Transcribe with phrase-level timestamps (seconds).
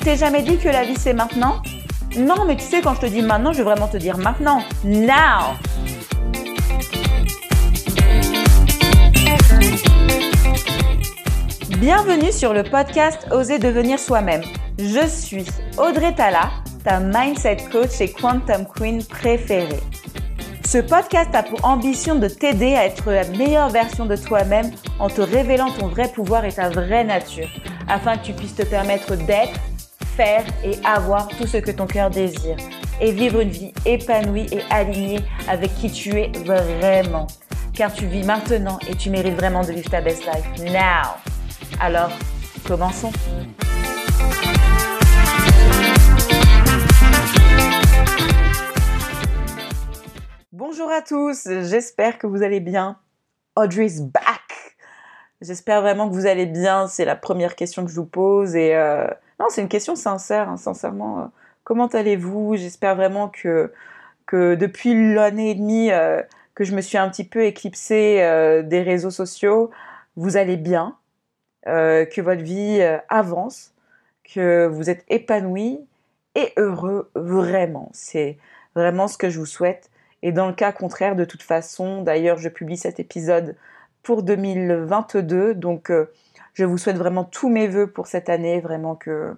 [0.00, 1.62] t'es jamais dit que la vie c'est maintenant?
[2.16, 4.62] Non, mais tu sais, quand je te dis maintenant, je veux vraiment te dire maintenant.
[4.82, 5.56] Now
[11.78, 14.42] Bienvenue sur le podcast Oser devenir soi-même.
[14.78, 15.44] Je suis
[15.78, 16.50] Audrey Tala,
[16.84, 19.80] ta mindset coach et quantum queen préférée.
[20.66, 25.08] Ce podcast a pour ambition de t'aider à être la meilleure version de toi-même en
[25.08, 27.48] te révélant ton vrai pouvoir et ta vraie nature,
[27.88, 29.58] afin que tu puisses te permettre d'être,
[30.20, 32.56] et avoir tout ce que ton cœur désire,
[33.00, 37.26] et vivre une vie épanouie et alignée avec qui tu es vraiment.
[37.72, 41.16] Car tu vis maintenant et tu mérites vraiment de vivre ta best life now.
[41.80, 42.10] Alors,
[42.66, 43.12] commençons.
[50.52, 52.98] Bonjour à tous, j'espère que vous allez bien.
[53.56, 54.76] Audrey's back.
[55.40, 56.86] J'espère vraiment que vous allez bien.
[56.88, 59.06] C'est la première question que je vous pose et euh,
[59.40, 61.20] non, c'est une question sincère, hein, sincèrement.
[61.20, 61.24] Euh,
[61.64, 62.56] comment allez-vous?
[62.56, 63.72] J'espère vraiment que
[64.26, 66.22] que depuis l'année et demie euh,
[66.54, 68.16] que je me suis un petit peu éclipsée
[68.64, 69.70] des réseaux sociaux,
[70.16, 70.96] vous allez bien,
[71.66, 73.74] euh, que votre vie euh, avance,
[74.24, 75.78] que vous êtes épanoui
[76.34, 77.90] et heureux vraiment.
[77.92, 78.38] C'est
[78.74, 79.90] vraiment ce que je vous souhaite.
[80.22, 83.56] Et dans le cas contraire, de toute façon, d'ailleurs, je publie cet épisode
[84.02, 86.10] pour 2022, donc euh,
[86.54, 89.36] je vous souhaite vraiment tous mes voeux pour cette année, vraiment que,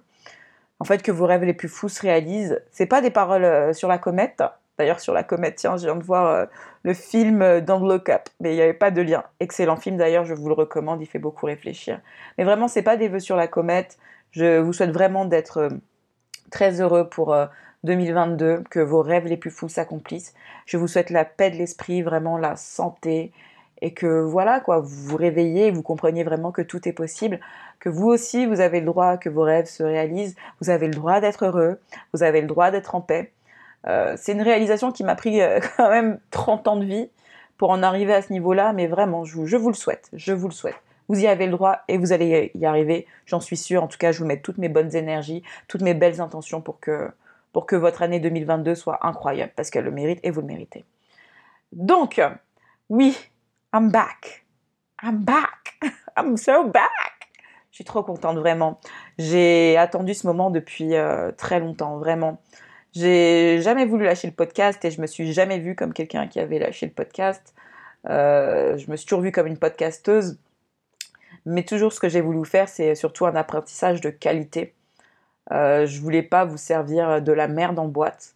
[0.79, 2.61] en fait, que vos rêves les plus fous se réalisent.
[2.71, 4.41] C'est pas des paroles sur la comète,
[4.79, 6.45] D'ailleurs, sur la comète, tiens, je viens de voir euh,
[6.81, 9.23] le film euh, Don't Look Up, mais il n'y avait pas de lien.
[9.39, 11.99] Excellent film d'ailleurs, je vous le recommande, il fait beaucoup réfléchir.
[12.37, 13.99] Mais vraiment, c'est pas des vœux sur la comète.
[14.31, 15.69] Je vous souhaite vraiment d'être euh,
[16.49, 17.35] très heureux pour
[17.83, 20.33] 2022, que vos rêves les plus fous s'accomplissent.
[20.65, 23.31] Je vous souhaite la paix de l'esprit, vraiment la santé,
[23.83, 27.41] et que voilà quoi, vous vous réveillez, vous compreniez vraiment que tout est possible,
[27.81, 30.93] que vous aussi vous avez le droit que vos rêves se réalisent, vous avez le
[30.93, 31.77] droit d'être heureux,
[32.13, 33.33] vous avez le droit d'être en paix.
[33.85, 37.09] Euh, c'est une réalisation qui m'a pris euh, quand même 30 ans de vie
[37.57, 40.53] pour en arriver à ce niveau-là, mais vraiment, je vous, le souhaite, je vous le
[40.53, 40.77] souhaite.
[41.09, 43.83] Vous y avez le droit et vous allez y arriver, j'en suis sûre.
[43.83, 46.79] En tout cas, je vous mets toutes mes bonnes énergies, toutes mes belles intentions pour
[46.79, 47.11] que,
[47.51, 50.85] pour que votre année 2022 soit incroyable, parce qu'elle le mérite et vous le méritez.
[51.73, 52.21] Donc,
[52.89, 53.17] oui,
[53.75, 54.45] I'm back.
[55.01, 55.79] I'm back.
[56.15, 57.31] I'm so back.
[57.71, 58.79] Je suis trop contente, vraiment.
[59.17, 62.39] J'ai attendu ce moment depuis euh, très longtemps, vraiment.
[62.91, 66.39] J'ai jamais voulu lâcher le podcast et je me suis jamais vue comme quelqu'un qui
[66.39, 67.55] avait lâché le podcast.
[68.07, 70.37] Euh, je me suis toujours vue comme une podcasteuse.
[71.47, 74.75] Mais toujours ce que j'ai voulu faire, c'est surtout un apprentissage de qualité.
[75.51, 78.35] Euh, je voulais pas vous servir de la merde en boîte.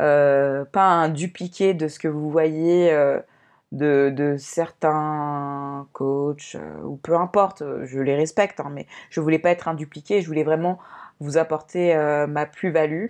[0.00, 2.90] Euh, pas un dupliqué de ce que vous voyez
[3.72, 9.68] de, certains coachs, ou peu importe, je les respecte, hein, mais je voulais pas être
[9.68, 10.78] un dupliqué, je voulais vraiment
[11.20, 11.94] vous apporter
[12.28, 13.08] ma plus-value.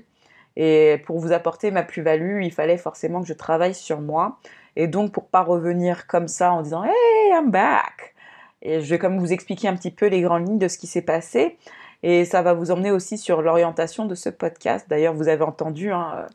[0.57, 4.39] Et pour vous apporter ma plus-value, il fallait forcément que je travaille sur moi.
[4.77, 8.15] Et donc, pour pas revenir comme ça en disant Hey, I'm back
[8.63, 10.87] Et je vais comme vous expliquer un petit peu les grandes lignes de ce qui
[10.87, 11.59] s'est passé.
[12.03, 14.87] Et ça va vous emmener aussi sur l'orientation de ce podcast.
[14.89, 16.27] D'ailleurs, vous avez entendu, hein,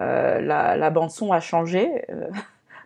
[0.00, 2.04] euh, la, la bande-son a changé.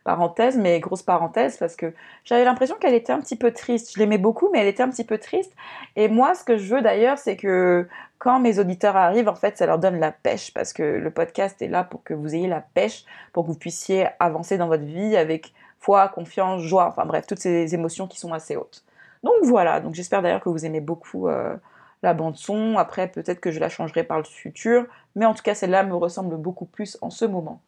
[0.06, 1.92] Parenthèse, mais grosse parenthèse, parce que
[2.24, 3.92] j'avais l'impression qu'elle était un petit peu triste.
[3.92, 5.52] Je l'aimais beaucoup, mais elle était un petit peu triste.
[5.96, 9.58] Et moi, ce que je veux d'ailleurs, c'est que quand mes auditeurs arrivent, en fait,
[9.58, 12.46] ça leur donne la pêche, parce que le podcast est là pour que vous ayez
[12.46, 17.04] la pêche, pour que vous puissiez avancer dans votre vie avec foi, confiance, joie, enfin
[17.04, 18.84] bref, toutes ces émotions qui sont assez hautes.
[19.24, 21.56] Donc voilà, donc j'espère d'ailleurs que vous aimez beaucoup euh,
[22.04, 22.78] la bande son.
[22.78, 24.86] Après, peut-être que je la changerai par le futur,
[25.16, 27.60] mais en tout cas, celle-là me ressemble beaucoup plus en ce moment.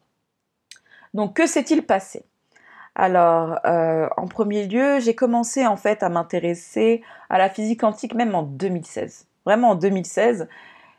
[1.14, 2.24] Donc que s'est-il passé?
[2.94, 8.14] Alors, euh, en premier lieu, j'ai commencé en fait à m'intéresser à la physique quantique
[8.14, 9.28] même en 2016.
[9.46, 10.48] Vraiment en 2016.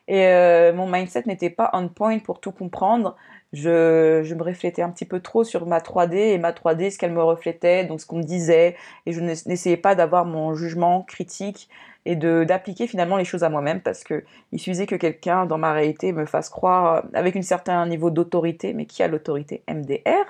[0.08, 3.16] Et euh, mon mindset n'était pas on point pour tout comprendre.
[3.52, 6.98] Je, je, me reflétais un petit peu trop sur ma 3D et ma 3D, ce
[6.98, 8.75] qu'elle me reflétait, donc ce qu'on me disait.
[9.06, 11.69] Et je n'essayais pas d'avoir mon jugement critique
[12.09, 15.73] et d'appliquer finalement les choses à moi-même parce que il suffisait que quelqu'un dans ma
[15.73, 20.25] réalité me fasse croire avec un certain niveau d'autorité, mais qui a l'autorité MDR,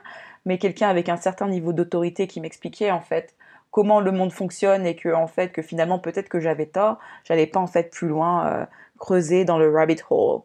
[0.45, 3.33] mais quelqu'un avec un certain niveau d'autorité qui m'expliquait en fait
[3.71, 7.47] comment le monde fonctionne et que en fait que finalement peut-être que j'avais tort, j'allais
[7.47, 8.65] pas en fait plus loin euh,
[8.97, 10.41] creuser dans le rabbit hole.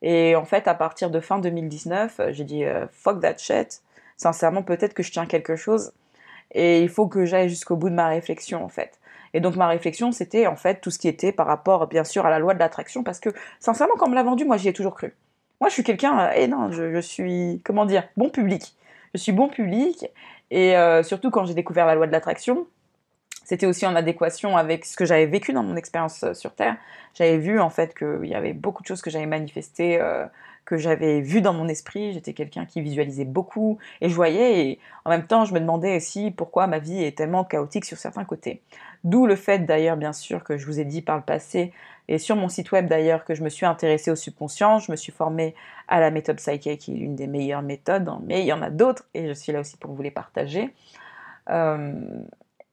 [0.00, 3.82] Et en fait à partir de fin 2019, j'ai dit euh, fuck that shit.
[4.16, 5.92] Sincèrement, peut-être que je tiens quelque chose
[6.52, 8.97] et il faut que j'aille jusqu'au bout de ma réflexion en fait.
[9.34, 12.26] Et donc ma réflexion, c'était en fait tout ce qui était par rapport, bien sûr,
[12.26, 13.30] à la loi de l'attraction, parce que
[13.60, 15.14] sincèrement, quand on me l'a vendu, moi j'y ai toujours cru.
[15.60, 18.76] Moi, je suis quelqu'un, et euh, eh non, je, suis, comment dire, bon public.
[19.14, 20.06] Je suis bon public,
[20.50, 22.66] et euh, surtout quand j'ai découvert la loi de l'attraction,
[23.48, 26.76] c'était aussi en adéquation avec ce que j'avais vécu dans mon expérience euh, sur Terre.
[27.14, 30.26] J'avais vu en fait qu'il y avait beaucoup de choses que j'avais manifestées, euh,
[30.66, 32.12] que j'avais vues dans mon esprit.
[32.12, 34.66] J'étais quelqu'un qui visualisait beaucoup et je voyais.
[34.66, 37.96] Et en même temps, je me demandais aussi pourquoi ma vie est tellement chaotique sur
[37.96, 38.60] certains côtés.
[39.02, 41.72] D'où le fait d'ailleurs, bien sûr, que je vous ai dit par le passé
[42.08, 44.78] et sur mon site web d'ailleurs que je me suis intéressée au subconscient.
[44.78, 45.54] Je me suis formée
[45.88, 48.60] à la méthode Psyche qui est l'une des meilleures méthodes, hein, mais il y en
[48.60, 50.74] a d'autres et je suis là aussi pour vous les partager.
[51.48, 51.94] Euh,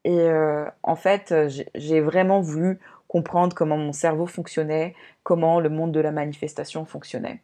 [0.06, 1.34] et euh, en fait,
[1.74, 4.94] j'ai vraiment voulu comprendre comment mon cerveau fonctionnait,
[5.24, 7.42] comment le monde de la manifestation fonctionnait.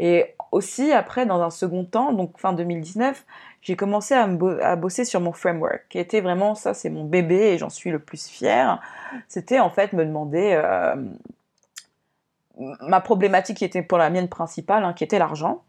[0.00, 3.24] Et aussi, après, dans un second temps, donc fin 2019,
[3.62, 4.28] j'ai commencé à,
[4.62, 7.90] à, bosser sur mon framework, qui était vraiment, ça c'est mon bébé et j'en suis
[7.90, 8.80] le plus fière.
[9.28, 10.96] C'était en fait me demander euh,
[12.80, 15.62] ma problématique qui était pour la mienne principale, hein, qui était l'argent.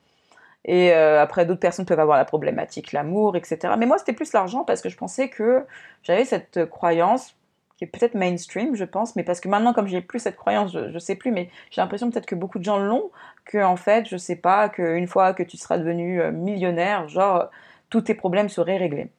[0.65, 3.73] Et euh, après, d'autres personnes peuvent avoir la problématique, l'amour, etc.
[3.77, 5.65] Mais moi, c'était plus l'argent parce que je pensais que
[6.03, 7.35] j'avais cette croyance
[7.77, 10.71] qui est peut-être mainstream, je pense, mais parce que maintenant, comme j'ai plus cette croyance,
[10.71, 13.09] je, ne sais plus, mais j'ai l'impression peut-être que beaucoup de gens l'ont,
[13.43, 17.49] que en fait, je sais pas, qu'une fois que tu seras devenu euh, millionnaire, genre,
[17.89, 19.09] tous tes problèmes seraient réglés.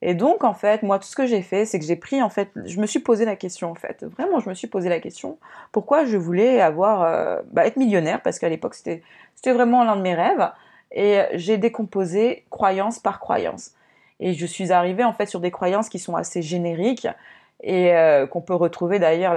[0.00, 2.28] Et donc, en fait, moi, tout ce que j'ai fait, c'est que j'ai pris, en
[2.28, 4.04] fait, je me suis posé la question, en fait.
[4.04, 5.38] Vraiment, je me suis posé la question,
[5.72, 9.02] pourquoi je voulais avoir, euh, bah, être millionnaire, parce qu'à l'époque, c'était
[9.44, 10.52] vraiment l'un de mes rêves
[10.94, 13.72] et j'ai décomposé croyance par croyance.
[14.20, 17.08] Et je suis arrivée en fait sur des croyances qui sont assez génériques
[17.62, 19.34] et euh, qu'on peut retrouver d'ailleurs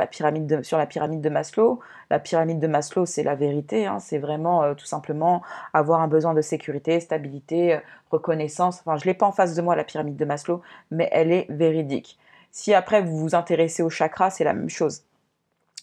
[0.61, 1.79] sur la pyramide de Maslow.
[2.09, 3.99] La pyramide de Maslow, c'est la vérité, hein.
[3.99, 5.41] c'est vraiment euh, tout simplement
[5.73, 7.79] avoir un besoin de sécurité, stabilité, euh,
[8.11, 8.81] reconnaissance.
[8.85, 10.61] Enfin, je l'ai pas en face de moi la pyramide de Maslow,
[10.91, 12.19] mais elle est véridique.
[12.51, 15.03] Si après vous vous intéressez au chakra, c'est la même chose.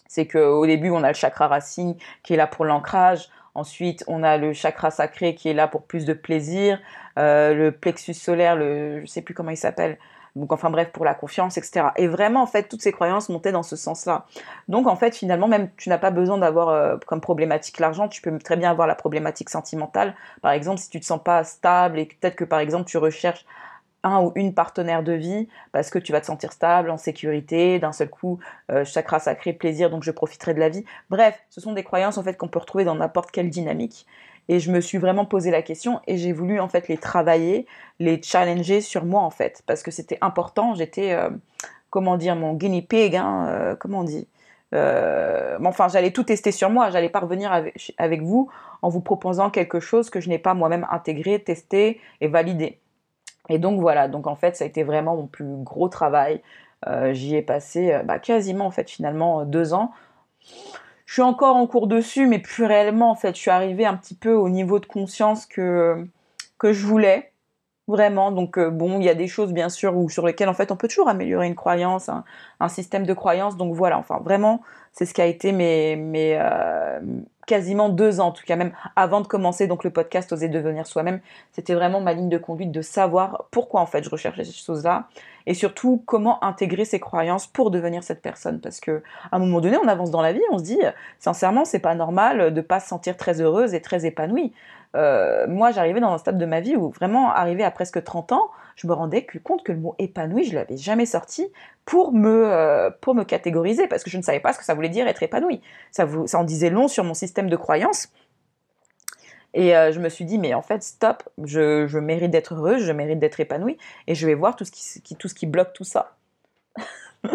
[0.07, 3.29] C'est qu'au début, on a le chakra racine qui est là pour l'ancrage.
[3.55, 6.81] Ensuite, on a le chakra sacré qui est là pour plus de plaisir,
[7.19, 9.99] euh, le plexus solaire, le, je sais plus comment il s'appelle.
[10.37, 11.87] Donc enfin bref, pour la confiance, etc.
[11.97, 14.27] Et vraiment, en fait, toutes ces croyances montaient dans ce sens-là.
[14.67, 18.21] Donc en fait, finalement, même tu n'as pas besoin d'avoir euh, comme problématique l'argent, tu
[18.21, 20.15] peux très bien avoir la problématique sentimentale.
[20.43, 23.45] Par exemple, si tu te sens pas stable et peut-être que par exemple tu recherches
[24.05, 27.79] un ou une partenaire de vie parce que tu vas te sentir stable, en sécurité,
[27.81, 28.39] d'un seul coup,
[28.71, 30.85] euh, chakra sacré, plaisir, donc je profiterai de la vie.
[31.11, 34.07] Bref, ce sont des croyances en fait qu'on peut retrouver dans n'importe quelle dynamique.
[34.49, 37.67] Et je me suis vraiment posé la question et j'ai voulu en fait les travailler,
[37.99, 40.75] les challenger sur moi en fait, parce que c'était important.
[40.75, 41.31] J'étais, euh,
[41.89, 44.29] comment dire, mon guinea pig, hein, euh, comment on dit.
[44.73, 46.91] enfin, j'allais tout tester sur moi.
[46.91, 47.51] J'allais pas revenir
[47.97, 48.51] avec vous
[48.83, 52.81] en vous proposant quelque chose que je n'ai pas moi-même intégré, testé et validé.
[53.49, 56.41] Et donc voilà, donc en fait ça a été vraiment mon plus gros travail.
[56.87, 59.93] Euh, j'y ai passé euh, bah, quasiment en fait finalement euh, deux ans.
[61.07, 63.97] Je suis encore en cours dessus, mais plus réellement en fait, je suis arrivée un
[63.97, 66.07] petit peu au niveau de conscience que,
[66.59, 67.33] que je voulais
[67.89, 68.33] vraiment.
[68.33, 70.77] Donc bon, il y a des choses bien sûr où, sur lesquelles en fait on
[70.77, 73.57] peut toujours améliorer une croyance, un, système de croyance.
[73.57, 74.63] Donc voilà, enfin vraiment,
[74.93, 76.39] c'est ce qui a été mes, mes,
[77.47, 80.87] quasiment deux ans, en tout cas même avant de commencer donc le podcast Oser devenir
[80.87, 81.21] soi-même,
[81.53, 85.09] c'était vraiment ma ligne de conduite de savoir pourquoi en fait je recherchais ces choses-là
[85.47, 89.61] et surtout comment intégrer ces croyances pour devenir cette personne parce que à un moment
[89.61, 90.81] donné on avance dans la vie, on se dit
[91.19, 94.53] sincèrement c'est pas normal de pas se sentir très heureuse et très épanouie.
[94.95, 98.33] Euh, moi j'arrivais dans un stade de ma vie où vraiment arrivé à presque 30
[98.33, 101.49] ans, je me rendais compte que le mot épanoui, je l'avais jamais sorti
[101.85, 104.75] pour me, euh, pour me catégoriser, parce que je ne savais pas ce que ça
[104.75, 105.61] voulait dire être épanoui.
[105.93, 108.09] Ça, en disait long sur mon système de croyance.
[109.53, 112.83] Et euh, je me suis dit, mais en fait, stop, je, je mérite d'être heureuse,
[112.83, 113.79] je mérite d'être épanouie,
[114.09, 116.17] et je vais voir tout ce qui, tout ce qui bloque tout ça.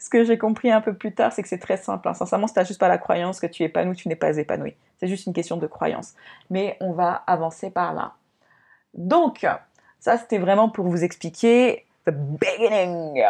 [0.00, 2.08] ce que j'ai compris un peu plus tard, c'est que c'est très simple.
[2.08, 2.14] Hein.
[2.14, 4.74] Sincèrement, si tu juste pas la croyance que tu es tu n'es pas épanoui.
[4.98, 6.14] C'est juste une question de croyance.
[6.50, 8.12] Mais on va avancer par là.
[8.94, 9.46] Donc,
[10.00, 13.22] ça, c'était vraiment pour vous expliquer the beginning.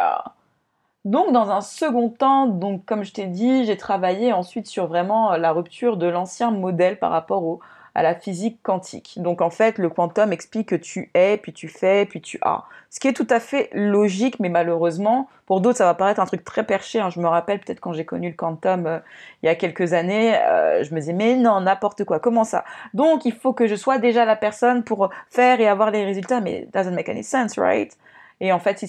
[1.05, 5.35] Donc, dans un second temps, donc comme je t'ai dit, j'ai travaillé ensuite sur vraiment
[5.35, 7.59] la rupture de l'ancien modèle par rapport au,
[7.95, 9.15] à la physique quantique.
[9.17, 12.63] Donc en fait, le quantum explique que tu es, puis tu fais, puis tu as.
[12.89, 16.25] Ce qui est tout à fait logique, mais malheureusement, pour d'autres, ça va paraître un
[16.25, 16.99] truc très perché.
[16.99, 17.09] Hein.
[17.09, 18.99] Je me rappelle peut-être quand j'ai connu le quantum euh,
[19.41, 22.63] il y a quelques années, euh, je me disais, mais non, n'importe quoi, comment ça?
[22.93, 26.41] Donc il faut que je sois déjà la personne pour faire et avoir les résultats,
[26.41, 27.97] mais doesn't make any sense, right?
[28.43, 28.85] Et en fait,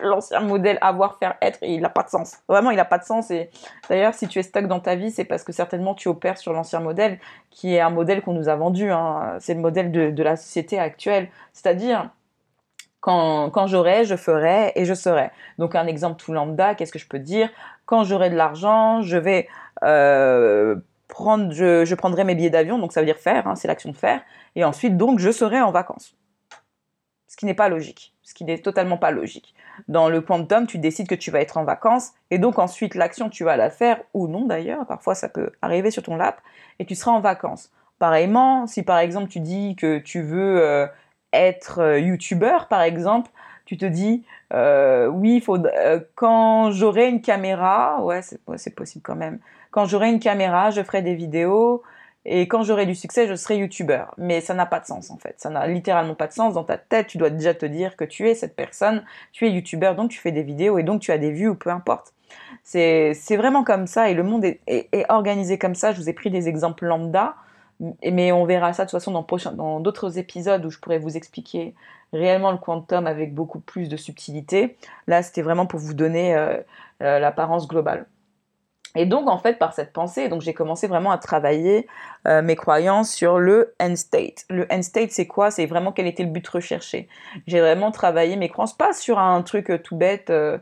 [0.00, 2.38] l'ancien modèle avoir, faire, être, il n'a pas de sens.
[2.48, 3.32] Vraiment, il n'a pas de sens.
[3.32, 3.50] Et
[3.88, 6.52] d'ailleurs, si tu es stuck dans ta vie, c'est parce que certainement tu opères sur
[6.52, 7.18] l'ancien modèle,
[7.50, 8.92] qui est un modèle qu'on nous a vendu.
[8.92, 9.38] Hein.
[9.40, 11.30] C'est le modèle de, la société actuelle.
[11.52, 12.10] C'est-à-dire,
[13.00, 15.32] quand, quand j'aurai, je ferai et je serai.
[15.58, 17.50] Donc un exemple tout lambda, qu'est-ce que je peux dire?
[17.86, 19.48] Quand j'aurai de l'argent, je vais
[19.82, 20.76] euh,
[21.08, 23.96] prendre, je, prendrai mes billets d'avion, donc ça veut dire faire, hein, c'est l'action de
[23.96, 24.20] faire,
[24.54, 26.14] et ensuite donc je serai en vacances.
[27.26, 29.56] Ce qui n'est pas logique ce qui n'est totalement pas logique.
[29.88, 33.28] Dans le quantum, tu décides que tu vas être en vacances, et donc ensuite l'action,
[33.28, 36.40] tu vas la faire, ou non d'ailleurs, parfois ça peut arriver sur ton lap,
[36.78, 37.72] et tu seras en vacances.
[37.98, 40.86] Pareillement, si par exemple tu dis que tu veux euh,
[41.32, 43.32] être euh, youtubeur, par exemple,
[43.64, 45.44] tu te dis, euh, oui,
[46.14, 49.40] quand j'aurai une caméra, ouais, c'est possible quand même,
[49.72, 51.82] quand j'aurai une caméra, je ferai des vidéos,
[52.26, 54.14] et quand j'aurai du succès, je serai youtubeur.
[54.18, 55.34] Mais ça n'a pas de sens en fait.
[55.38, 56.54] Ça n'a littéralement pas de sens.
[56.54, 59.50] Dans ta tête, tu dois déjà te dire que tu es cette personne, tu es
[59.50, 62.12] youtubeur, donc tu fais des vidéos et donc tu as des vues ou peu importe.
[62.62, 65.92] C'est vraiment comme ça et le monde est, est, organisé comme ça.
[65.92, 67.34] Je vous ai pris des exemples lambda,
[68.04, 69.12] mais on verra ça de toute façon
[69.52, 71.74] dans d'autres épisodes où je pourrais vous expliquer
[72.12, 74.76] réellement le quantum avec beaucoup plus de subtilité.
[75.06, 76.58] Là, c'était vraiment pour vous donner euh,
[77.02, 78.06] euh, l'apparence globale.
[78.96, 81.86] Et donc, en fait, par cette pensée, donc j'ai commencé vraiment à travailler
[82.26, 84.44] euh, mes croyances sur le end state.
[84.48, 85.50] Le end state, c'est quoi?
[85.50, 87.08] C'est vraiment quel était le but recherché.
[87.46, 90.58] J'ai vraiment travaillé mes croyances, pas sur un truc euh, tout bête, euh,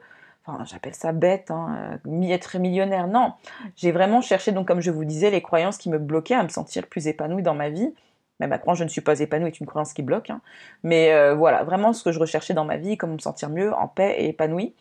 [0.65, 3.33] j'appelle ça bête, hein, être millionnaire, non.
[3.77, 6.49] J'ai vraiment cherché, donc, comme je vous disais, les croyances qui me bloquaient à me
[6.49, 7.95] sentir plus épanouie dans ma vie.
[8.41, 10.31] Même maintenant, je ne suis pas épanouie est une croyance qui bloque.
[10.31, 10.41] Hein.
[10.85, 13.89] Mais voilà, vraiment ce que je recherchais dans ma vie, comment me sentir mieux, en
[13.89, 14.75] paix et épanouie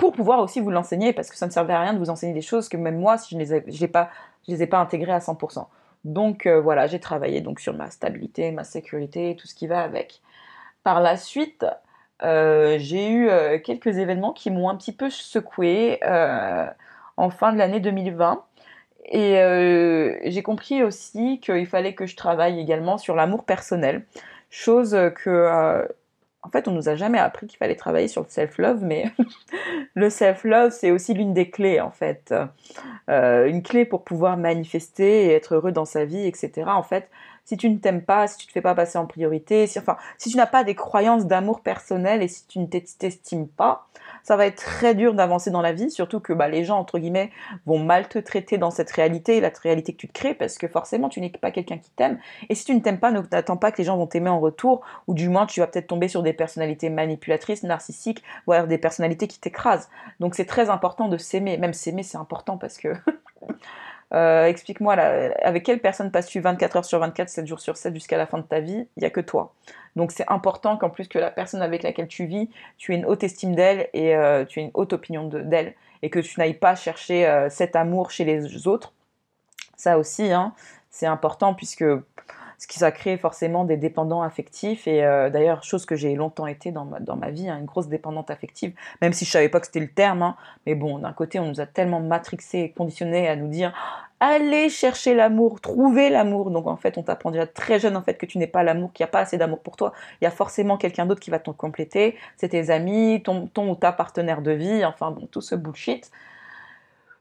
[0.00, 2.32] pour pouvoir aussi vous l'enseigner, parce que ça ne servait à rien de vous enseigner
[2.32, 4.10] des choses que même moi, si je ne les, ai, pas,
[4.48, 5.66] je les ai pas intégrées à 100%.
[6.04, 9.82] Donc euh, voilà, j'ai travaillé donc sur ma stabilité, ma sécurité, tout ce qui va
[9.82, 10.22] avec.
[10.82, 11.66] Par la suite,
[12.22, 16.00] euh, j'ai eu euh, quelques événements qui m'ont un petit peu secoué
[17.16, 18.42] en fin de l'année 2020.
[19.12, 24.06] Et j'ai compris aussi qu'il fallait que je travaille également sur l'amour personnel,
[24.50, 25.86] chose que
[26.42, 29.12] en fait, on nous a jamais appris qu'il fallait travailler sur le self-love, mais
[29.94, 32.34] le self-love, c'est aussi l'une des clés, en fait.
[33.10, 36.64] Euh, une clé pour pouvoir manifester et être heureux dans sa vie, etc.
[36.68, 37.10] En fait,
[37.44, 39.78] si tu ne t'aimes pas, si tu te fais pas passer en priorité, si,
[40.18, 43.88] si tu n'as pas des croyances d'amour personnel et si tu ne t'estimes pas,
[44.30, 47.00] ça va être très dur d'avancer dans la vie, surtout que bah, les gens, entre
[47.00, 47.32] guillemets,
[47.66, 50.68] vont mal te traiter dans cette réalité, la réalité que tu te crées, parce que
[50.68, 52.20] forcément, tu n'es pas quelqu'un qui t'aime.
[52.48, 54.38] Et si tu ne t'aimes pas, ne t'attends pas que les gens vont t'aimer en
[54.38, 58.78] retour, ou du moins, tu vas peut-être tomber sur des personnalités manipulatrices, narcissiques, voire des
[58.78, 59.88] personnalités qui t'écrasent.
[60.20, 61.58] Donc c'est très important de s'aimer.
[61.58, 62.90] Même s'aimer, c'est important parce que...
[64.12, 68.18] Euh, explique-moi, avec quelle personne passes-tu 24 heures sur 24, 7 jours sur 7 jusqu'à
[68.18, 68.88] la fin de ta vie?
[68.96, 69.54] Il n'y a que toi.
[69.96, 73.06] Donc c'est important qu'en plus que la personne avec laquelle tu vis, tu aies une
[73.06, 75.74] haute estime d'elle et euh, tu aies une haute opinion d'elle.
[76.02, 78.92] et que tu n'ailles pas chercher euh, cet amour chez les autres.
[79.76, 80.54] Ça aussi, hein,
[80.90, 81.84] c'est important puisque
[82.60, 84.86] ce qui ça crée forcément des dépendants affectifs.
[84.86, 87.64] Et euh, d'ailleurs, chose que j'ai longtemps été dans ma, dans ma vie, hein, une
[87.64, 90.22] grosse dépendante affective, même si je savais pas que c'était le terme.
[90.22, 90.36] Hein.
[90.66, 93.72] mais bon, d'un côté, on nous a tellement matrixé et conditionné à nous dire
[94.22, 96.50] allez chercher l'amour, trouver l'amour.
[96.50, 98.92] Donc en fait, on t'apprend déjà très jeune en fait que tu n'es pas l'amour,
[98.92, 99.94] qu'il n'y a pas assez d'amour pour toi.
[100.20, 102.16] Il y a forcément quelqu'un d'autre qui va t'en compléter.
[102.36, 106.10] C'est tes amis, ton, ton ou ta partenaire de vie, enfin bon, tout ce bullshit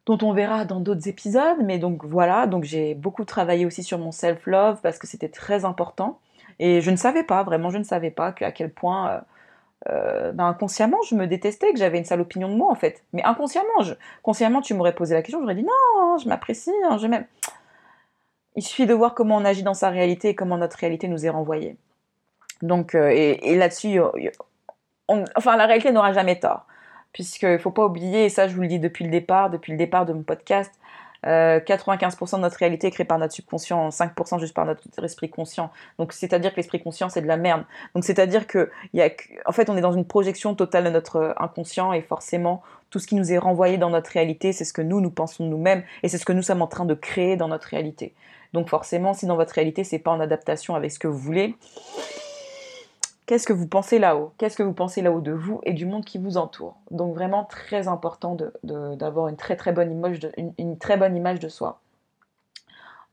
[0.09, 1.57] dont on verra dans d'autres épisodes.
[1.63, 5.65] Mais donc voilà, donc j'ai beaucoup travaillé aussi sur mon self-love parce que c'était très
[5.65, 6.19] important.
[6.57, 9.19] Et je ne savais pas, vraiment, je ne savais pas à quel point, euh,
[9.89, 13.03] euh, ben, inconsciemment, je me détestais, que j'avais une sale opinion de moi en fait.
[13.13, 16.97] Mais inconsciemment, je, consciemment, tu m'aurais posé la question, j'aurais dit non, je m'apprécie, hein,
[16.97, 17.25] je m'aime.
[18.55, 21.23] Il suffit de voir comment on agit dans sa réalité et comment notre réalité nous
[21.23, 21.77] est renvoyée.
[22.63, 24.01] Donc, euh, et, là-dessus,
[25.07, 26.65] enfin, la réalité n'aura jamais tort
[27.13, 29.71] puisqu'il ne faut pas oublier, et ça je vous le dis depuis le départ, depuis
[29.71, 30.71] le départ de mon podcast,
[31.23, 35.29] 95% euh, de notre réalité est créée par notre subconscient, 5% juste par notre esprit
[35.29, 35.69] conscient.
[35.97, 37.65] Donc c'est-à-dire que l'esprit conscient c'est de la merde.
[37.93, 39.09] Donc c'est-à-dire que y a,
[39.45, 42.99] en fait on est dans une projection totale de notre euh, inconscient et forcément tout
[42.99, 45.83] ce qui nous est renvoyé dans notre réalité c'est ce que nous nous pensons nous-mêmes
[46.03, 48.13] et c'est ce que nous sommes en train de créer dans notre réalité.
[48.53, 51.55] Donc forcément si dans votre réalité c'est pas en adaptation avec ce que vous voulez,
[53.29, 54.33] Qu'est-ce que vous pensez là-haut?
[54.39, 56.77] Qu'est-ce que vous pensez là-haut de vous et du monde qui vous entoure?
[56.89, 61.39] Donc vraiment très important d'avoir une très très bonne image de, une, très bonne image
[61.39, 61.79] de soi.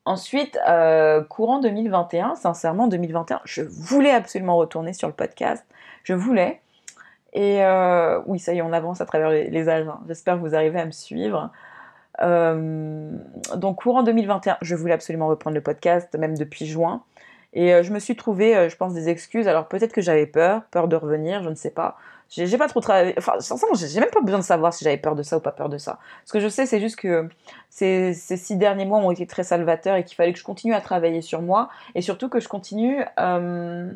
[0.07, 5.67] Ensuite, euh, courant 2021, sincèrement 2021, je voulais absolument retourner sur le podcast.
[6.03, 6.63] Je voulais.
[7.35, 9.87] Et euh, oui, ça y est, on avance à travers les, âges.
[9.87, 10.01] Hein.
[10.09, 11.51] J'espère que vous arrivez à me suivre.
[12.23, 13.11] Euh,
[13.55, 17.03] donc courant 2021, je voulais absolument reprendre le podcast, même depuis juin.
[17.57, 19.49] Et euh, je me suis trouvé, euh, je pense, des excuses.
[19.49, 21.97] Alors peut-être que j'avais peur, peur de revenir, je ne sais pas.
[22.29, 23.15] J'ai pas trop travaillé.
[23.17, 25.53] Enfin, sincèrement, j'ai même pas besoin de savoir si j'avais peur de ça ou pas
[25.53, 25.99] peur de ça.
[26.27, 27.29] Ce que je sais, c'est juste que
[27.71, 30.75] ces, ces, six derniers mois ont été très salvateurs et qu'il fallait que je continue
[30.75, 33.91] à travailler sur moi et surtout que je continue euh,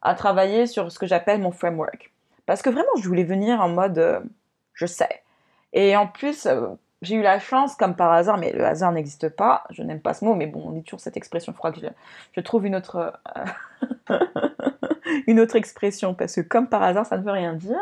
[0.00, 2.10] à travailler sur ce que j'appelle mon framework.
[2.46, 4.22] Parce que vraiment, je voulais venir en mode
[4.74, 5.22] je sais.
[5.72, 6.48] Et en plus,
[7.02, 10.14] j'ai eu la chance, comme par hasard, mais le hasard n'existe pas, je n'aime pas
[10.14, 11.80] ce mot, mais bon, on dit toujours cette expression, il faudra que
[12.36, 13.12] je, trouve une autre,
[14.08, 14.16] euh,
[15.26, 17.76] une autre expression, parce que comme par hasard, ça ne veut rien dire.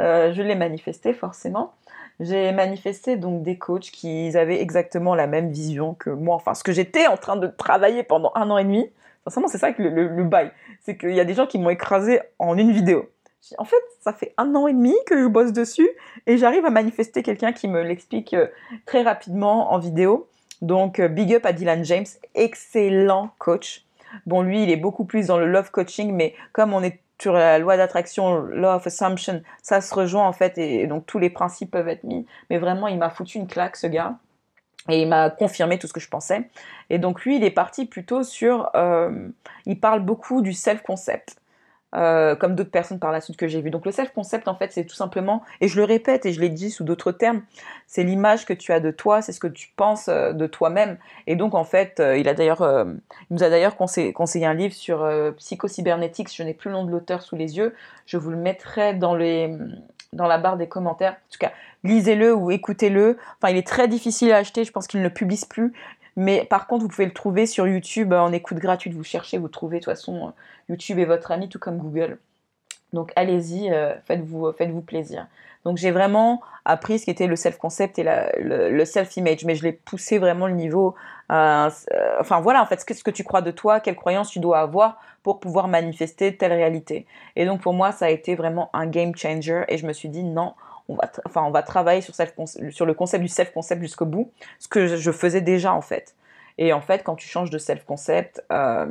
[0.00, 1.74] Euh, je l'ai manifesté forcément.
[2.18, 6.64] J'ai manifesté donc des coachs qui avaient exactement la même vision que moi, enfin ce
[6.64, 8.90] que j'étais en train de travailler pendant un an et demi.
[9.24, 10.50] Sincèrement, c'est ça que le bail.
[10.80, 13.08] C'est qu'il y a des gens qui m'ont écrasé en une vidéo.
[13.58, 15.88] En fait, ça fait un an et demi que je bosse dessus
[16.26, 18.46] et j'arrive à manifester quelqu'un qui me l'explique euh,
[18.86, 20.28] très rapidement en vidéo.
[20.62, 23.84] Donc, euh, big up à Dylan James, excellent coach.
[24.26, 27.32] Bon, lui, il est beaucoup plus dans le love coaching, mais comme on est sur
[27.32, 31.70] la loi d'attraction, love assumption, ça se rejoint en fait et donc tous les principes
[31.70, 32.26] peuvent être mis.
[32.48, 34.16] Mais vraiment, il m'a foutu une claque, ce gars.
[34.88, 36.48] Et il m'a confirmé tout ce que je pensais.
[36.88, 38.70] Et donc lui, il est parti plutôt sur...
[38.74, 39.28] Euh,
[39.66, 41.36] il parle beaucoup du self-concept.
[41.96, 43.70] Euh, comme d'autres personnes par la suite que j'ai vues.
[43.70, 46.48] Donc le self-concept, en fait, c'est tout simplement, et je le répète et je l'ai
[46.48, 47.42] dit sous d'autres termes,
[47.88, 50.98] c'est l'image que tu as de toi, c'est ce que tu penses euh, de toi-même.
[51.26, 54.74] Et donc en fait, euh, il a d'ailleurs, il nous a d'ailleurs conseillé, un livre
[54.74, 55.04] sur
[55.36, 56.32] psychocybernétique.
[56.32, 57.74] Je n'ai plus le nom de l'auteur sous les yeux.
[58.06, 59.52] Je vous le mettrai dans les
[60.12, 61.12] dans la barre des commentaires.
[61.12, 61.52] En tout cas,
[61.84, 63.16] lisez-le ou écoutez-le.
[63.40, 64.64] Enfin, il est très difficile à acheter.
[64.64, 65.72] Je pense qu'il ne publie plus.
[66.20, 68.92] Mais par contre, vous pouvez le trouver sur YouTube en écoute gratuite.
[68.92, 69.78] Vous cherchez, vous trouvez.
[69.78, 70.34] De toute façon,
[70.68, 72.18] YouTube est votre ami, tout comme Google.
[72.92, 75.28] Donc allez-y, euh, faites-vous faites plaisir.
[75.64, 80.18] Donc j'ai vraiment appris ce qu'était le self-concept et le, self-image, mais je l'ai poussé
[80.18, 80.94] vraiment le niveau.
[81.32, 81.70] Euh,
[82.20, 85.00] enfin voilà, en fait, ce que, tu crois de toi, quelles croyances tu dois avoir
[85.22, 87.06] pour pouvoir manifester telle réalité.
[87.34, 90.10] Et donc pour moi, ça a été vraiment un game changer et je me suis
[90.10, 90.52] dit non,
[90.90, 94.68] on va, enfin, on va travailler sur, sur le concept du self-concept jusqu'au bout, ce
[94.68, 96.14] que je faisais déjà en fait.
[96.58, 98.86] Et en fait, quand tu changes de self-concept, euh,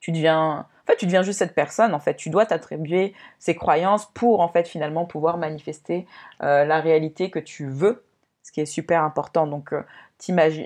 [0.00, 1.94] tu deviens, en fait, tu deviens juste cette personne.
[1.94, 6.06] En fait, tu dois t'attribuer ces croyances pour en fait finalement pouvoir manifester
[6.42, 8.04] euh, la réalité que tu veux,
[8.42, 9.46] ce qui est super important.
[9.46, 9.82] Donc, euh,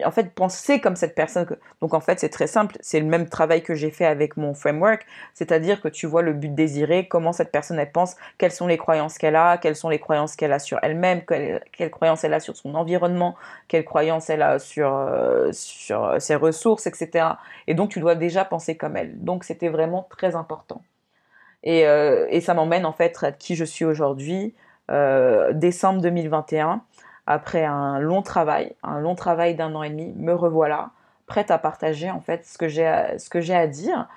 [0.04, 1.46] en fait, penser comme cette personne.
[1.80, 2.76] Donc, en fait, c'est très simple.
[2.80, 5.06] C'est le même travail que j'ai fait avec mon framework.
[5.34, 8.76] C'est-à-dire que tu vois le but désiré, comment cette personne, elle pense, quelles sont les
[8.76, 12.40] croyances qu'elle a, quelles sont les croyances qu'elle a sur elle-même, quelles, croyances elle a
[12.40, 13.36] sur son environnement,
[13.68, 17.26] quelles croyances elle a sur, euh, sur ses ressources, etc.
[17.66, 19.22] Et donc, tu dois déjà penser comme elle.
[19.22, 20.82] Donc, c'était vraiment très important.
[21.62, 24.54] Et, euh, et ça m'emmène, en fait, à qui je suis aujourd'hui,
[24.90, 26.80] euh, décembre 2021
[27.26, 30.90] après un long travail, un long travail d'un an et demi, me revoilà,
[31.26, 32.86] prête à partager en fait ce que j'ai
[33.54, 34.08] à, dire,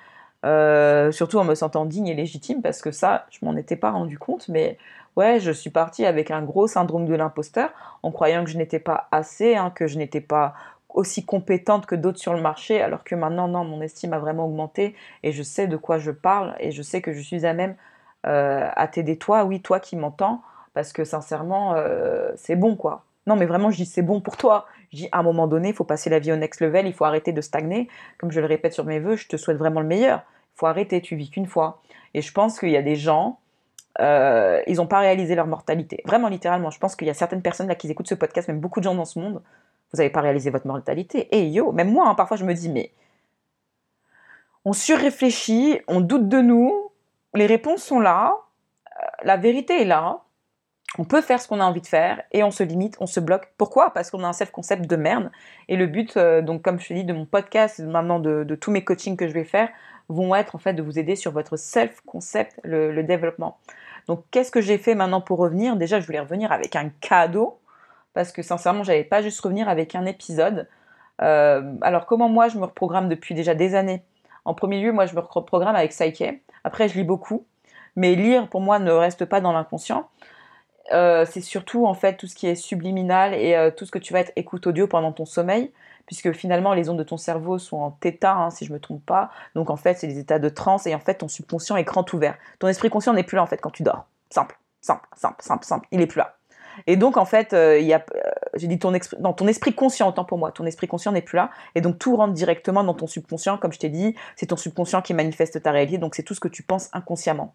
[0.44, 3.90] euh, surtout en me sentant digne et légitime parce que ça, je m'en étais pas
[3.90, 4.78] rendu compte, mais
[5.16, 7.70] ouais, je suis partie avec un gros syndrome de l'imposteur,
[8.02, 10.54] en croyant que je n'étais pas assez, hein, que je n'étais pas
[10.94, 14.46] aussi compétente que d'autres sur le marché, alors que maintenant, non, mon estime a vraiment
[14.46, 17.52] augmenté et je sais de quoi je parle et je sais que je suis à
[17.54, 17.76] même
[18.26, 20.42] euh, à t'aider toi, oui, toi qui m'entends,
[20.74, 23.04] parce que sincèrement, euh, c'est bon quoi.
[23.26, 24.66] Non, mais vraiment, je dis c'est bon pour toi.
[24.92, 26.92] Je dis à un moment donné, il faut passer la vie au next level, il
[26.92, 27.88] faut arrêter de stagner.
[28.18, 30.24] Comme je le répète sur mes voeux, je te souhaite vraiment le meilleur.
[30.56, 31.80] Il faut arrêter, tu vis qu'une fois.
[32.14, 33.38] Et je pense qu'il y a des gens,
[34.00, 36.02] euh, ils n'ont pas réalisé leur mortalité.
[36.06, 36.70] Vraiment, littéralement.
[36.70, 38.84] Je pense qu'il y a certaines personnes là qui écoutent ce podcast, même beaucoup de
[38.84, 39.42] gens dans ce monde,
[39.92, 41.28] vous n'avez pas réalisé votre mortalité.
[41.36, 42.92] Et yo, même moi, hein, parfois je me dis, mais
[44.64, 46.90] on surréfléchit, on doute de nous,
[47.34, 48.36] les réponses sont là,
[48.86, 50.20] euh, la vérité est là,
[50.98, 53.20] on peut faire ce qu'on a envie de faire et on se limite, on se
[53.20, 53.52] bloque.
[53.56, 53.92] Pourquoi?
[53.92, 55.30] Parce qu'on a un self-concept de merde.
[55.68, 58.70] Et le but, euh, donc comme je te dis, de mon podcast, maintenant de, tous
[58.70, 59.68] mes coachings que je vais faire,
[60.08, 63.58] vont être en fait de vous aider sur votre self-concept, le, développement.
[64.08, 65.76] Donc qu'est-ce que j'ai fait maintenant pour revenir?
[65.76, 67.60] Déjà, je voulais revenir avec un cadeau
[68.12, 70.68] parce que sincèrement, j'allais pas juste revenir avec un épisode.
[71.22, 74.02] Euh, alors comment moi je me reprogramme depuis déjà des années?
[74.44, 76.40] En premier lieu, moi je me reprogramme avec Psyche.
[76.64, 77.46] Après, je lis beaucoup,
[77.94, 80.08] mais lire pour moi ne reste pas dans l'inconscient.
[80.92, 83.98] Euh, c'est surtout en fait tout ce qui est subliminal et euh, tout ce que
[83.98, 85.72] tu vas être écoute audio pendant ton sommeil,
[86.06, 89.04] puisque finalement les ondes de ton cerveau sont en θ, hein, si je me trompe
[89.04, 89.30] pas.
[89.54, 92.12] Donc en fait, c'est des états de transe et en fait ton subconscient est grand
[92.12, 92.36] ouvert.
[92.58, 94.06] Ton esprit conscient n'est plus là en fait quand tu dors.
[94.30, 95.86] Simple, simple, simple, simple, simple.
[95.92, 96.36] Il est plus là.
[96.86, 98.04] Et donc en fait, euh, il a,
[98.54, 101.36] j'ai dit ton esprit, ton esprit conscient, autant pour moi, ton esprit conscient n'est plus
[101.36, 104.56] là, et donc tout rentre directement dans ton subconscient, comme je t'ai dit, c'est ton
[104.56, 107.54] subconscient qui manifeste ta réalité, donc c'est tout ce que tu penses inconsciemment.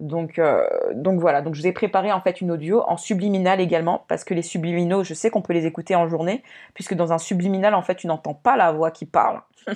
[0.00, 3.60] Donc, euh, donc voilà, donc je vous ai préparé en fait une audio en subliminal
[3.60, 7.12] également, parce que les subliminaux, je sais qu'on peut les écouter en journée, puisque dans
[7.12, 9.42] un subliminal, en fait, tu n'entends pas la voix qui parle.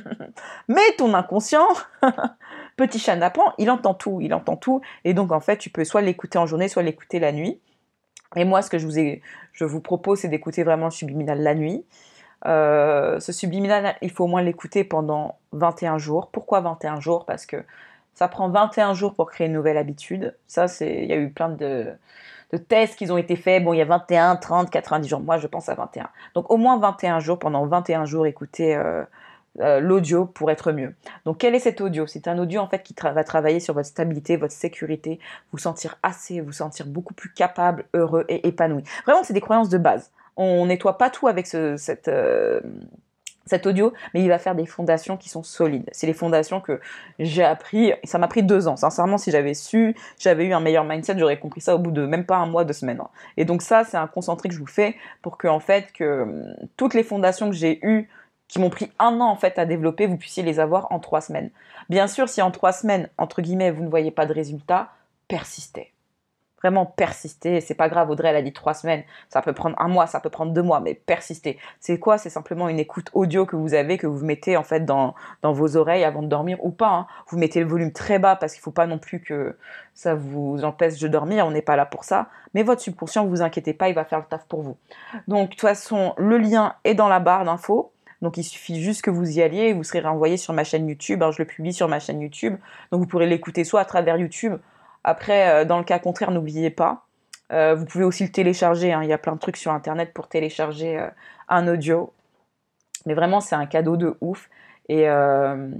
[0.68, 1.68] Mais ton inconscient,
[2.76, 3.18] petit chat
[3.58, 6.46] il entend tout, il entend tout, et donc en fait, tu peux soit l'écouter en
[6.46, 7.60] journée, soit l'écouter la nuit.
[8.34, 9.20] Et moi, ce que je vous, ai,
[9.52, 11.84] je vous propose, c'est d'écouter vraiment le subliminal la nuit.
[12.46, 16.30] Euh, ce subliminal, il faut au moins l'écouter pendant 21 jours.
[16.32, 17.26] Pourquoi 21 jours?
[17.26, 17.64] Parce que
[18.14, 20.36] ça prend 21 jours pour créer une nouvelle habitude.
[20.46, 21.92] Ça, c'est, il y a eu plein de,
[22.68, 23.64] tests qui ont été faits.
[23.64, 25.20] Bon, il y a 21, 30, 90 jours.
[25.20, 26.08] Moi, je pense à 21.
[26.34, 27.38] Donc, au moins 21 jours.
[27.38, 29.02] Pendant 21 jours, écoutez, euh,
[29.60, 30.94] euh, l'audio pour être mieux.
[31.24, 32.08] Donc quel est cet audio?
[32.08, 35.20] C'est un audio en fait qui va travailler sur votre stabilité, votre sécurité,
[35.52, 38.82] vous sentir assez, vous sentir beaucoup plus capable, heureux et épanoui.
[39.06, 40.10] Vraiment, c'est des croyances de base.
[40.36, 42.60] On nettoie pas tout avec ce, cette, euh,
[43.46, 45.88] cet audio, mais il va faire des fondations qui sont solides.
[45.92, 46.80] C'est les fondations que
[47.18, 48.76] j'ai appris, ça m'a pris deux ans.
[48.76, 52.06] Sincèrement, si j'avais su, j'avais eu un meilleur mindset, j'aurais compris ça au bout de
[52.06, 53.00] même pas un mois, deux semaines.
[53.00, 53.08] Hein.
[53.36, 56.22] Et donc ça, c'est un concentré que je vous fais pour que, en fait, que
[56.22, 58.08] hum, toutes les fondations que j'ai eues,
[58.46, 61.22] qui m'ont pris un an en fait à développer, vous puissiez les avoir en trois
[61.22, 61.50] semaines.
[61.88, 64.90] Bien sûr, si en trois semaines, entre guillemets, vous ne voyez pas de résultat,
[65.28, 65.93] persistez
[66.64, 67.60] vraiment persister.
[67.60, 69.02] C'est pas grave, Audrey, elle a dit trois semaines.
[69.28, 71.58] Ça peut prendre un mois, ça peut prendre deux mois, mais persister.
[71.78, 72.16] C'est quoi?
[72.16, 75.76] C'est simplement une écoute audio que vous avez, que vous mettez en fait dans, vos
[75.76, 76.88] oreilles avant de dormir ou pas.
[76.88, 77.06] Hein.
[77.28, 79.58] Vous mettez le volume très bas parce qu'il faut pas non plus que
[79.92, 81.46] ça vous empêche de dormir.
[81.46, 82.28] On n'est pas là pour ça.
[82.54, 84.76] Mais votre subconscient, vous inquiétez pas, il va faire le taf pour vous.
[85.28, 87.90] Donc, de toute façon, le lien est dans la barre d'infos.
[88.22, 90.88] Donc il suffit juste que vous y alliez et vous serez renvoyé sur ma chaîne
[90.88, 91.22] YouTube.
[91.30, 92.56] je le publie sur ma chaîne YouTube.
[92.90, 94.54] Donc vous pourrez l'écouter soit à travers YouTube,
[95.04, 97.06] après, euh, dans le cas contraire, n'oubliez pas,
[97.52, 98.92] euh, vous pouvez aussi le télécharger.
[98.92, 99.02] Hein.
[99.02, 101.08] Il y a plein de trucs sur Internet pour télécharger euh,
[101.48, 102.12] un audio.
[103.06, 104.48] Mais vraiment, c'est un cadeau de ouf.
[104.90, 105.06] Et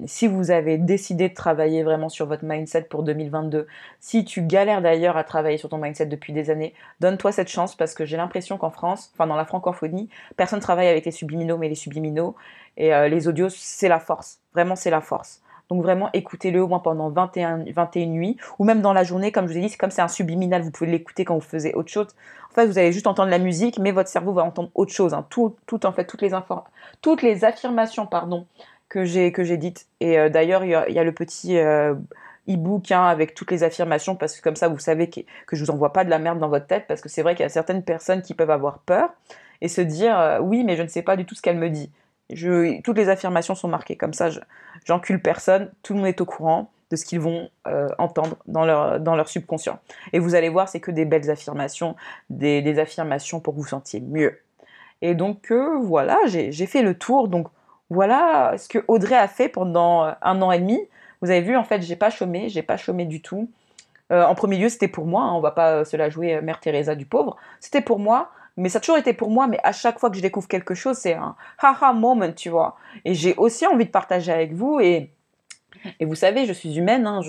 [0.07, 3.67] si vous avez décidé de travailler vraiment sur votre mindset pour 2022,
[4.01, 7.77] si tu galères d'ailleurs à travailler sur ton mindset depuis des années, donne-toi cette chance
[7.77, 10.09] parce que j'ai l'impression qu'en France, enfin dans la francophonie,
[10.39, 12.35] personne travaille avec les subliminaux, mais les subliminaux
[12.79, 14.41] et les audios, c'est la force.
[14.55, 15.43] Vraiment, c'est la force.
[15.71, 19.47] Donc vraiment, écoutez-le au moins pendant 21, 21 nuits, ou même dans la journée, comme
[19.47, 21.91] je vous ai dit, comme c'est un subliminal, vous pouvez l'écouter quand vous faisiez autre
[21.91, 22.09] chose.
[22.51, 25.15] En fait, vous allez juste entendre la musique, mais votre cerveau va entendre autre chose.
[25.15, 25.27] Hein.
[25.31, 26.31] Tout, en fait, toutes les,
[27.01, 28.47] toutes les affirmations pardon,
[28.89, 29.87] que j'ai dites.
[30.01, 31.95] Et euh, d'ailleurs, il y, a le petit euh,
[32.49, 35.65] e-book hein, avec toutes les affirmations, parce que comme ça, vous savez que, que je
[35.65, 37.47] vous envoie pas de la merde dans votre tête, parce que c'est vrai qu'il y
[37.47, 39.11] a certaines personnes qui peuvent avoir peur
[39.61, 41.71] et se dire euh, oui, mais je ne sais pas du tout ce qu'elle me
[41.71, 41.91] dit
[42.83, 43.97] toutes les affirmations sont marquées.
[43.97, 44.31] Comme ça,
[44.85, 45.71] j'encule personne.
[45.83, 49.17] Tout le monde est au courant de ce qu'ils vont euh, entendre dans leur, dans
[49.17, 49.79] leur subconscient.
[50.13, 51.97] Et vous allez voir, c'est que des belles affirmations,
[52.31, 54.39] des, affirmations pour que vous sentiez mieux.
[55.03, 57.29] Et donc, euh, voilà, j'ai fait le tour.
[57.29, 57.49] Donc,
[57.91, 60.81] voilà ce que Audrey a fait pendant un an et demi.
[61.21, 63.51] Vous avez vu, en fait, j'ai pas chômé, j'ai pas chômé du tout.
[64.13, 65.23] Euh, en premier lieu, c'était pour moi.
[65.23, 67.37] Hein, on va pas se la jouer Mère Teresa du pauvre.
[67.61, 70.17] C'était pour moi mais ça a toujours été pour moi, mais à chaque fois que
[70.17, 72.77] je découvre quelque chose, c'est un haha moment, tu vois.
[73.05, 74.81] Et j'ai aussi envie de partager avec vous.
[74.81, 75.11] Et,
[76.01, 77.21] vous savez, je suis humaine, hein,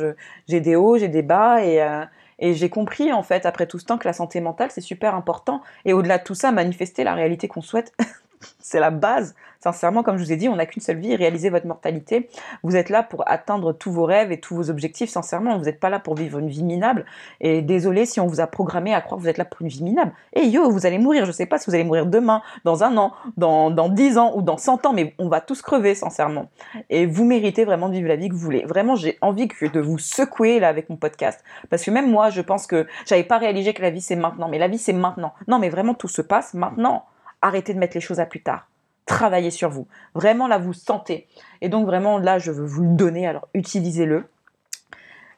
[0.47, 2.05] j'ai des hauts, j'ai des bas, et, euh,
[2.39, 5.15] et j'ai compris, en fait, après tout ce temps, que la santé mentale, c'est super
[5.15, 5.61] important.
[5.83, 7.93] Et au-delà de tout ça, manifester la réalité qu'on souhaite,
[8.59, 9.35] c'est la base.
[9.65, 12.29] Sincèrement, comme je vous ai dit, on n'a qu'une seule vie, réaliser votre mortalité.
[12.61, 15.57] Vous êtes là pour atteindre tous vos rêves et tous vos objectifs, sincèrement.
[15.57, 17.03] Vous n'êtes pas là pour vivre une vie minable.
[17.41, 19.69] Et désolé si on vous a programmé à croire que vous êtes là pour une
[19.69, 20.11] vie minable.
[20.33, 21.25] Et yo, vous allez mourir.
[21.25, 24.19] Je ne sais pas si vous allez mourir demain, dans un an, dans, dans 10
[24.19, 26.49] ans ou dans 100 ans, mais on va tous crever, sincèrement.
[26.91, 28.65] Et vous méritez vraiment de vivre la vie que vous voulez.
[28.65, 31.43] Vraiment, j'ai envie de vous secouer là avec mon podcast.
[31.71, 34.47] Parce que même moi, je pense que j'avais pas réalisé que la vie c'est maintenant.
[34.47, 35.33] Mais la vie c'est maintenant.
[35.47, 37.05] Non, mais vraiment, tout se passe maintenant.
[37.45, 38.67] Arrêtez de mettre les choses à plus tard
[39.05, 39.87] travaillez sur vous.
[40.13, 41.27] Vraiment, là, vous sentez.
[41.61, 44.25] Et donc, vraiment, là, je veux vous le donner, alors utilisez-le.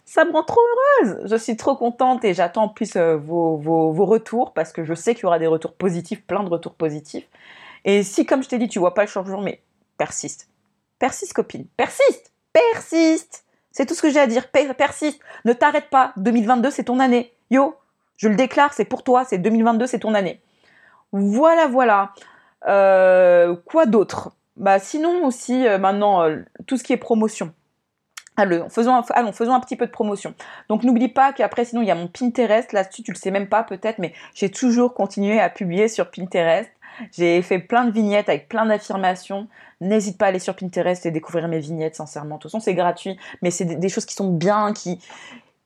[0.05, 0.61] Ça me rend trop
[1.01, 1.19] heureuse.
[1.25, 4.93] Je suis trop contente et j'attends en plus euh, vos, vos, retours parce que je
[4.93, 7.27] sais qu'il y aura des retours positifs, plein de retours positifs.
[7.83, 9.61] Et si, comme je t'ai dit, tu vois pas le changement, mais
[9.97, 10.47] persiste.
[10.97, 11.65] Persiste, copine.
[11.75, 12.31] Persiste.
[12.53, 13.43] Persiste.
[13.71, 14.49] C'est tout ce que j'ai à dire.
[14.49, 15.19] Persiste.
[15.43, 16.13] Ne t'arrête pas.
[16.15, 17.33] 2022, c'est ton année.
[17.51, 17.75] Yo,
[18.15, 19.25] je le déclare, c'est pour toi.
[19.25, 20.41] C'est 2022, c'est ton année.
[21.11, 22.11] Voilà, voilà.
[22.67, 24.31] Euh, quoi d'autre?
[24.55, 27.53] Bah, Sinon aussi, euh, maintenant, euh, tout ce qui est promotion.
[28.39, 30.35] Allons faisons, un, allons, faisons un petit peu de promotion.
[30.69, 32.71] Donc n'oublie pas qu'après, sinon, il y a mon Pinterest.
[32.71, 36.69] Là-dessus, tu le sais même pas peut-être, mais j'ai toujours continué à publier sur Pinterest.
[37.11, 39.47] J'ai fait plein de vignettes avec plein d'affirmations.
[39.81, 42.35] N'hésite pas à aller sur Pinterest et découvrir mes vignettes, sincèrement.
[42.35, 44.99] De toute façon, c'est gratuit, mais c'est des, choses qui sont bien, qui,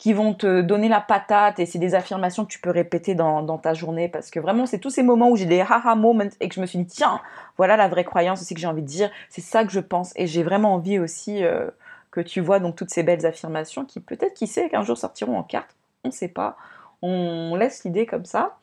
[0.01, 3.59] qui vont te donner la patate et c'est des affirmations que tu peux répéter dans,
[3.59, 6.49] ta journée parce que vraiment c'est tous ces moments où j'ai des haha moments et
[6.49, 7.21] que je me suis dit tiens
[7.55, 9.11] voilà la vraie croyance aussi que j'ai envie de dire.
[9.29, 11.69] C'est ça que je pense et j'ai vraiment envie aussi euh,
[12.09, 15.37] que tu vois donc toutes ces belles affirmations qui peut-être qui sait qu'un jour sortiront
[15.37, 15.75] en carte.
[16.03, 16.57] On ne sait pas.
[17.03, 18.57] On laisse l'idée comme ça.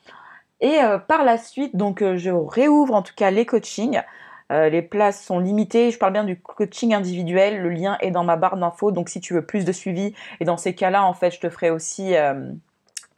[0.61, 4.03] Et euh, par la suite donc euh, je réouvre en tout cas les coachings
[4.51, 5.91] euh, les places sont limitées.
[5.91, 7.61] Je parle bien du coaching individuel.
[7.61, 8.93] Le lien est dans ma barre d'infos.
[8.93, 11.51] Donc, si tu veux plus de suivi, et dans ces cas-là, en fait, je te
[11.51, 12.51] ferai aussi euh,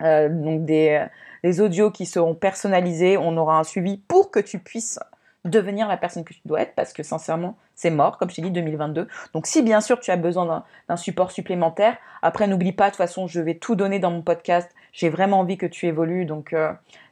[0.03, 3.17] euh, des, audios qui seront personnalisés.
[3.17, 4.99] On aura un suivi pour que tu puisses
[5.47, 8.43] devenir la personne que tu dois être parce que sincèrement c'est mort comme je t'ai
[8.43, 12.89] dit 2022 donc si bien sûr tu as besoin d'un support supplémentaire après n'oublie pas
[12.89, 15.87] de toute façon je vais tout donner dans mon podcast j'ai vraiment envie que tu
[15.87, 16.55] évolues donc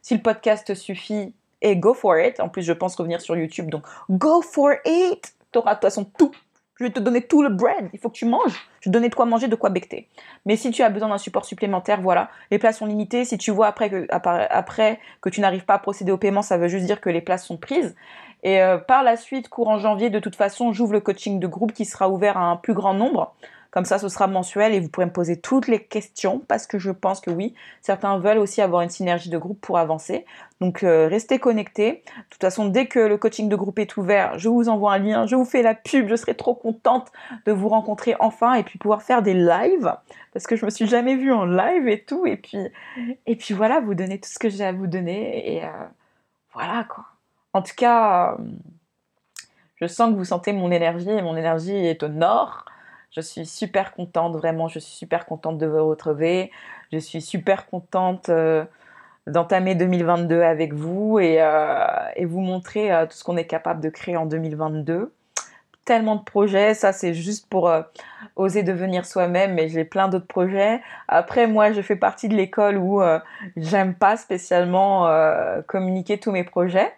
[0.02, 2.40] si le podcast suffit et go for it.
[2.40, 5.34] En plus, je pense revenir sur YouTube, donc go for it.
[5.52, 6.32] tu auras de toute façon tout.
[6.78, 7.90] Je vais te donner tout le bread.
[7.92, 8.54] Il faut que tu manges.
[8.80, 10.06] Je vais te donner de quoi manger, de quoi becter.
[10.46, 13.24] Mais si tu as besoin d'un support supplémentaire, voilà, les places sont limitées.
[13.24, 16.56] Si tu vois après que, après que tu n'arrives pas à procéder au paiement, ça
[16.56, 17.96] veut juste dire que les places sont prises.
[18.44, 21.72] Et euh, par la suite, courant janvier, de toute façon, j'ouvre le coaching de groupe
[21.72, 23.34] qui sera ouvert à un plus grand nombre.
[23.70, 26.78] Comme ça, ce sera mensuel et vous pourrez me poser toutes les questions parce que
[26.78, 30.24] je pense que oui, certains veulent aussi avoir une synergie de groupe pour avancer.
[30.60, 32.02] Donc, euh, restez connectés.
[32.16, 34.98] De toute façon, dès que le coaching de groupe est ouvert, je vous envoie un
[34.98, 36.08] lien, je vous fais la pub.
[36.08, 37.12] Je serai trop contente
[37.44, 39.94] de vous rencontrer enfin et puis pouvoir faire des lives
[40.32, 42.24] parce que je me suis jamais vue en live et tout.
[42.26, 45.68] Et puis, voilà, vous donner tout ce que j'ai à vous donner et euh,
[46.54, 47.04] voilà quoi.
[47.52, 48.44] En tout cas, euh,
[49.76, 52.64] je sens que vous sentez mon énergie et mon énergie est au nord.
[53.10, 56.50] Je suis super contente, vraiment, je suis super contente de vous retrouver.
[56.92, 58.64] Je suis super contente euh,
[59.26, 64.16] d'entamer 2022 avec vous et, euh, vous montrer tout ce qu'on est capable de créer
[64.16, 65.12] en 2022.
[65.84, 67.72] Tellement de projets, ça c'est juste pour
[68.36, 70.82] oser devenir soi-même, mais j'ai plein d'autres projets.
[71.08, 73.02] Après, moi, je fais partie de l'école où
[73.56, 75.08] j'aime pas spécialement
[75.66, 76.92] communiquer tous mes projets.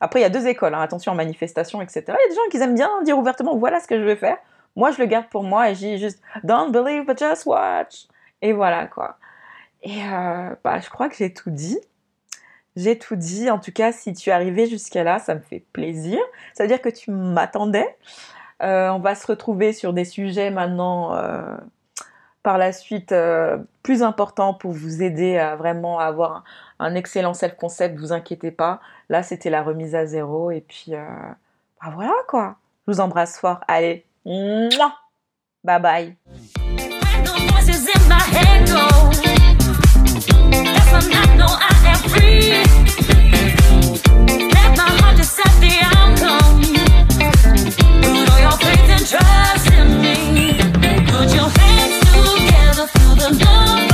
[0.00, 2.02] Après, il y a deux écoles, hein, attention en manifestation, etc.
[2.08, 4.16] Il y a des gens qui aiment bien dire ouvertement voilà ce que je vais
[4.16, 4.36] faire.
[4.76, 8.06] Moi, je le garde pour moi et j'ai juste don't believe but just watch.
[8.40, 9.18] Et voilà quoi.
[9.82, 11.78] Et euh, bah, je crois que j'ai tout dit.
[12.76, 13.50] J'ai tout dit.
[13.50, 16.18] En tout cas, si tu es arrivé jusqu'à là, ça me fait plaisir.
[16.54, 17.96] Ça veut dire que tu m'attendais.
[18.62, 21.56] Euh, on va se retrouver sur des sujets maintenant euh,
[22.42, 23.14] par la suite
[23.82, 26.44] plus importants pour vous aider à vraiment avoir
[26.78, 28.80] un excellent self-concept, vous inquiétez pas.
[29.08, 30.50] Là, c'était la remise à zéro.
[30.50, 32.56] Et puis, bah voilà quoi.
[32.86, 33.60] Je vous embrasse fort.
[33.68, 34.94] Allez, Mouah!
[35.64, 36.16] Bye bye.
[49.12, 50.56] Trust in me.
[51.10, 53.91] Put your hands together, the.